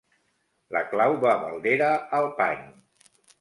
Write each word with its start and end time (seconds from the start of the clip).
La 0.75 0.79
clau 0.93 1.17
va 1.25 1.33
baldera 1.43 1.91
al 2.21 2.27
pany. 2.41 2.65